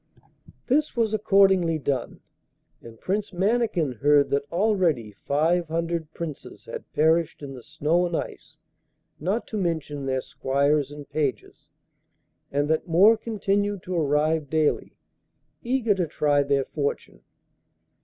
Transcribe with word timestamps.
This 0.65 0.95
was 0.95 1.13
accordingly 1.13 1.77
done, 1.77 2.21
and 2.81 2.99
Prince 2.99 3.31
Mannikin 3.31 3.99
heard 4.01 4.31
that 4.31 4.51
already 4.51 5.11
five 5.11 5.67
hundred 5.67 6.11
Princes 6.15 6.65
had 6.65 6.91
perished 6.93 7.43
in 7.43 7.53
the 7.53 7.61
snow 7.61 8.07
and 8.07 8.17
ice, 8.17 8.57
not 9.19 9.45
to 9.49 9.59
mention 9.59 10.07
their 10.07 10.21
squires 10.21 10.89
and 10.91 11.07
pages, 11.07 11.69
and 12.51 12.67
that 12.67 12.87
more 12.87 13.15
continued 13.15 13.83
to 13.83 13.95
arrive 13.95 14.49
daily, 14.49 14.97
eager 15.63 15.93
to 15.93 16.07
try 16.07 16.41
their 16.41 16.65
fortune. 16.65 17.21